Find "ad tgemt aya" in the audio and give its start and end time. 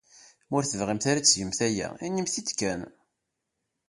1.19-1.87